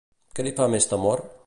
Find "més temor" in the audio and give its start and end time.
0.77-1.25